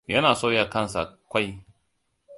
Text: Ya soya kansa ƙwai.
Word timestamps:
Ya 0.07 0.35
soya 0.35 0.69
kansa 0.69 1.19
ƙwai. 1.29 1.65